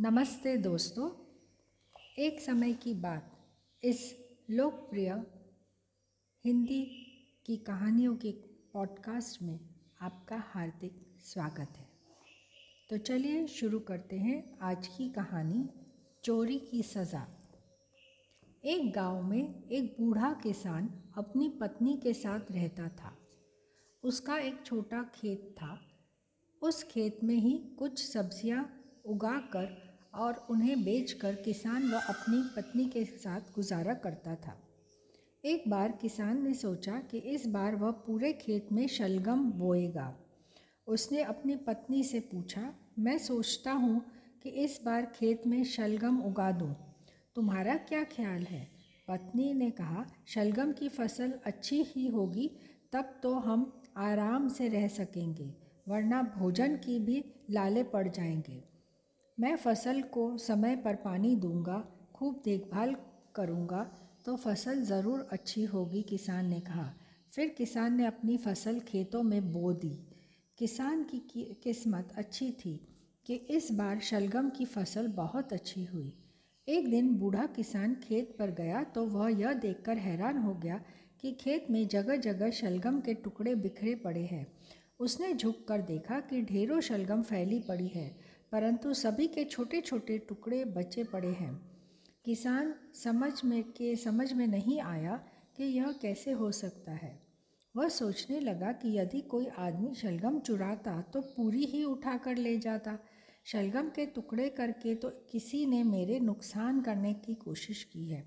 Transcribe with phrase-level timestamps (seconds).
[0.00, 1.10] नमस्ते दोस्तों,
[2.18, 3.48] एक समय की बात।
[3.84, 4.16] इस
[4.50, 5.26] लोकप्रिय
[6.44, 6.82] हिंदी
[7.46, 8.32] की कहानियों के
[8.72, 9.60] पॉडकास्ट में
[10.00, 11.88] आपका हार्दिक स्वागत है।
[12.90, 15.70] तो चलिए शुरू करते हैं आज की कहानी,
[16.24, 17.28] चोरी की सज़ा।
[18.64, 23.18] एक गाँव में एक बूढ़ा किसान अपनी पत्नी के साथ रहता था।
[24.02, 25.80] उसका एक छोटा खेत था।
[26.62, 28.74] उस खेत में ही कुछ सब्ज़ियाँ
[29.04, 34.58] उगाकर और उन्हें बेचकर किसान व अपनी पत्नी के साथ गुजारा करता था।
[35.44, 40.16] एक बार किसान ने सोचा कि इस बार वह पूरे खेत में शलगम बोएगा।
[40.86, 44.04] उसने अपनी पत्नी से पूछा, मैं सोचता हूँ
[44.42, 46.76] कि इस बार खेत में शलगम उगा दूँ।
[47.34, 48.68] तुम्हारा क्या ख्याल है?
[49.08, 52.50] पत्नी ने कहा, शलगम की फ़सल अच्छी ही होगी,
[52.92, 55.54] तब तो हम आराम से रह सकेंगे,
[55.88, 58.77] वरना भोजन की भी लाले पड़ जाएँगे।
[59.38, 61.84] मैं फ़सल को समय पर पानी दूँगा,
[62.14, 62.94] खूब देखभाल
[63.34, 63.82] करूँगा
[64.24, 66.92] तो फ़सल ज़रूर अच्छी होगी, किसान ने कहा।
[67.32, 69.98] फिर किसान ने अपनी फ़सल खेतों में बो दी।
[70.58, 71.18] किसान की
[71.62, 72.74] किस्मत अच्छी थी
[73.26, 76.12] कि इस बार शलगम की फ़सल बहुत अच्छी हुई।
[76.68, 80.80] एक दिन बूढ़ा किसान खेत पर गया तो वह यह देखकर हैरान हो गया
[81.22, 84.46] कि खेत में जगह जगह शलगम के टुकड़े बिखरे पड़े हैं।
[85.00, 88.08] उसने झुक कर देखा कि ढेरों शलगम फैली पड़ी है।
[88.52, 91.54] परंतु सभी के छोटे छोटे टुकड़े बचे पड़े हैं।
[92.24, 95.16] किसान समझ में के, समझ में नहीं आया
[95.56, 97.18] कि यह कैसे हो सकता है।
[97.74, 102.56] वह सोचने लगा कि यदि कोई आदमी शलगम चुराता तो पूरी ही उठा कर ले
[102.58, 102.98] जाता।
[103.44, 108.26] शलगम के टुकड़े करके तो किसी ने मेरे नुकसान करने की कोशिश की है।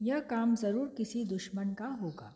[0.00, 2.34] यह काम ज़रूर किसी दुश्मन का होगा।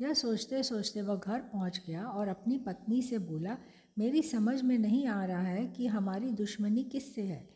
[0.00, 3.58] यह सोचते सोचते वह घर पहुँच गया और अपनी पत्नी से बोला,
[3.98, 7.50] मेरी समझ में नहीं आ रहा है कि हमारी दुश्मनी किससे है।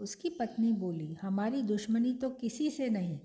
[0.00, 3.20] उसकी पत्नी बोली, हमारी दुश्मनी तो किसी से नहीं।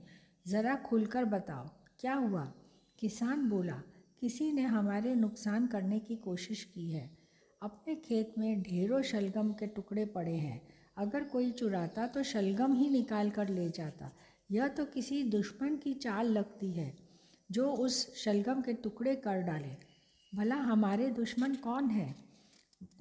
[0.48, 2.54] ज़रा खुलकर बताओ, क्या हुआ?
[3.00, 3.82] किसान बोला,
[4.20, 7.18] किसी ने हमारे नुकसान करने की कोशिश की है।
[7.62, 10.68] अपने खेत में ढेरों शलगम के टुकड़े पड़े हैं।
[10.98, 14.12] अगर कोई चुराता तो शलगम ही निकाल कर ले जाता।
[14.52, 17.05] यह तो किसी दुश्मन की चाल लगती है।
[17.52, 19.72] जो उस शलगम के टुकड़े कर डाले।
[20.36, 22.16] भला हमारे दुश्मन कौन है?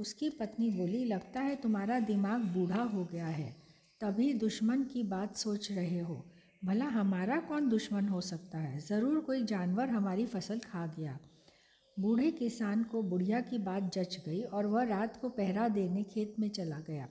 [0.01, 3.57] उसकी पत्नी बोली, लगता है तुम्हारा दिमाग बूढ़ा हो गया है।
[4.01, 6.25] तभी दुश्मन की बात सोच रहे हो।
[6.65, 8.81] भला हमारा कौन दुश्मन हो सकता है?
[8.81, 11.19] ज़रूर कोई जानवर हमारी फ़सल खा गया।
[11.99, 16.35] बूढ़े किसान को बुढ़िया की बात जच गई और वह रात को पहरा देने खेत
[16.39, 17.09] में चला गया।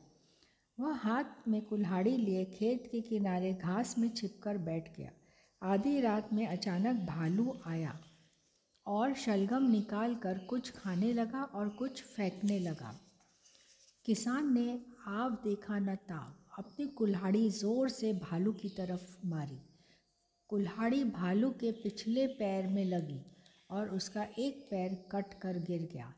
[0.79, 5.11] वह हाथ में कुल्हाड़ी लिए खेत के किनारे घास में छिपकर बैठ गया।
[5.63, 7.93] आधी रात में अचानक भालू आया
[8.85, 12.93] और शलगम निकाल कर कुछ खाने लगा और कुछ फेंकने लगा।
[14.05, 19.59] किसान ने आव देखा न ताव, अपनी कुल्हाड़ी ज़ोर से भालू की तरफ़ मारी।
[20.49, 23.19] कुल्हाड़ी भालू के पिछले पैर में लगी
[23.69, 26.13] और उसका एक पैर कट कर गिर गया।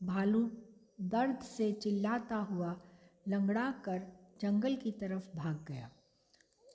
[0.00, 0.42] भालू
[1.06, 2.76] दर्द से चिल्लाता हुआ
[3.28, 4.02] लंगड़ा कर
[4.40, 5.90] जंगल की तरफ़ भाग गया।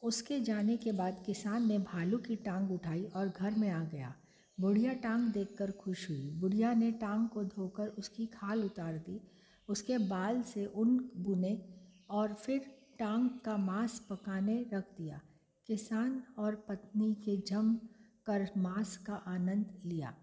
[0.05, 4.16] उसके जाने के बाद किसान ने भालू की टांग उठाई और घर में आ गया।
[4.59, 9.21] बुढ़िया टांग देखकर खुश हुई। बुढ़िया ने टांग को धोकर उसकी खाल उतार दी।
[9.69, 11.75] उसके बाल से ऊन बुने
[12.09, 12.59] और फिर
[12.99, 15.21] टांग का मांस पकाने रख दिया।
[15.67, 17.79] किसान और पत्नी के जम
[18.25, 20.13] कर मांस का आनंद लिया।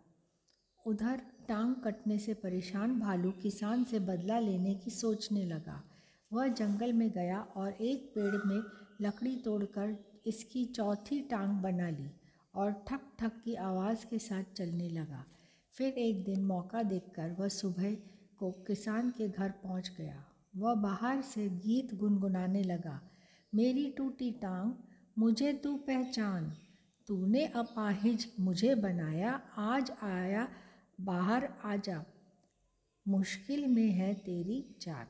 [0.87, 5.83] उधर टांग कटने से परेशान भालू किसान से बदला लेने की सोचने लगा।
[6.33, 8.63] वह जंगल में गया और एक पेड़ में
[9.01, 12.11] लकड़ी तोड़कर इसकी चौथी टांग बना ली
[12.55, 15.25] और ठक ठक की आवाज़ के साथ चलने लगा।
[15.77, 17.95] फिर एक दिन मौका देखकर वह सुबह
[18.39, 20.25] को किसान के घर पहुँच गया।
[20.57, 23.01] वह बाहर से गीत गुनगुनाने लगा,
[23.53, 24.73] मेरी टूटी टांग,
[25.19, 26.53] मुझे तू पहचान।
[27.09, 30.49] तूने अपाहिज मुझे बनाया, आज आया,
[31.01, 32.05] बाहर आजा।
[33.07, 35.07] मुश्किल में है तेरी जान।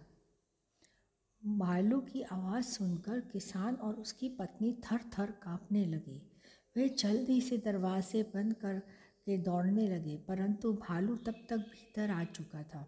[1.43, 6.21] भालू की आवाज़ सुनकर किसान और उसकी पत्नी थर थर काँपने लगे।
[6.77, 8.79] वे जल्दी से दरवाजे बंद कर
[9.27, 12.87] के दौड़ने लगे, परंतु भालू तब तक भीतर आ चुका था।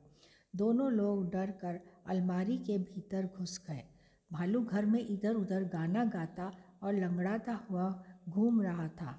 [0.54, 3.82] दोनों लोग डर कर अलमारी के भीतर घुस गए।
[4.30, 6.50] भालू घर में इधर उधर गाना गाता
[6.82, 7.90] और लंगड़ाता हुआ
[8.28, 9.18] घूम रहा था।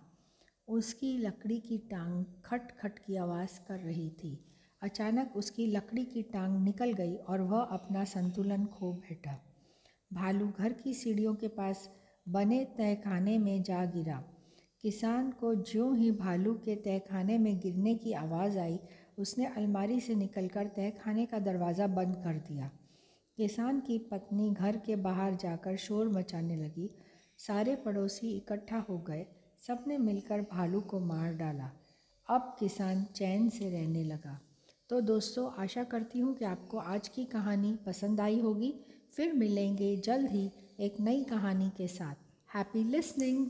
[0.67, 4.37] उसकी लकड़ी की टांग खट खट की आवाज़ कर रही थी।
[4.85, 9.39] अचानक उसकी लकड़ी की टांग निकल गई और वह अपना संतुलन खो बैठा।
[10.13, 11.89] भालू घर की सीढ़ियों के पास
[12.29, 14.23] बने तहखाने में जा गिरा।
[14.81, 18.79] किसान को ज्यों ही भालू के तहखाने में गिरने की आवाज़ आई,
[19.17, 22.71] उसने अलमारी से निकलकर तहखाने का दरवाज़ा बंद कर दिया।
[23.37, 26.89] किसान की पत्नी घर के बाहर जाकर शोर मचाने लगी।
[27.37, 29.25] सारे पड़ोसी इकट्ठा हो गए।
[29.67, 31.71] सबने मिलकर भालू को मार डाला।
[32.29, 34.39] अब किसान चैन से रहने लगा।
[34.89, 38.73] तो दोस्तों, आशा करती हूँ कि आपको आज की कहानी पसंद आई होगी।
[39.15, 42.15] फिर मिलेंगे जल्द ही एक नई कहानी के साथ।
[42.55, 43.47] Happy listening